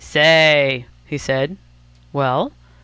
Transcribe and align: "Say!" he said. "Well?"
"Say!" 0.03 0.87
he 1.05 1.19
said. 1.19 1.57
"Well?" 2.11 2.53